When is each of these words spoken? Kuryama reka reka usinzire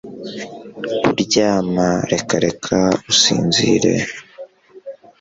Kuryama 1.03 1.89
reka 2.11 2.35
reka 2.45 2.77
usinzire 3.11 3.93